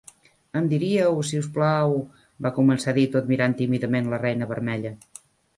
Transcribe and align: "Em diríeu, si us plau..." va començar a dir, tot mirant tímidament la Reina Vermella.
"Em 0.59 0.69
diríeu, 0.71 1.19
si 1.31 1.41
us 1.41 1.49
plau..." 1.57 1.93
va 2.47 2.53
començar 2.57 2.91
a 2.95 2.97
dir, 3.01 3.07
tot 3.17 3.31
mirant 3.35 3.55
tímidament 3.61 4.11
la 4.15 4.23
Reina 4.27 4.53
Vermella. 4.55 4.99